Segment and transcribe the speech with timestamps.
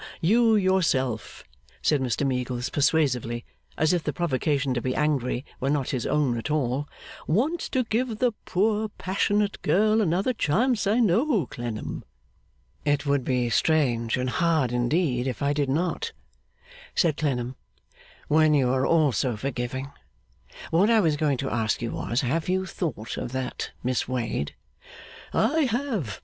[0.19, 1.43] You yourself,'
[1.83, 3.45] said Mr Meagles, persuasively,
[3.77, 6.89] as if the provocation to be angry were not his own at all,
[7.27, 12.03] 'want to give the poor passionate girl another chance, I know, Clennam.'
[12.83, 16.13] 'It would be strange and hard indeed if I did not,'
[16.95, 17.55] said Clennam,
[18.27, 19.91] 'when you are all so forgiving.
[20.71, 24.55] What I was going to ask you was, have you thought of that Miss Wade?'
[25.31, 26.19] 'I have.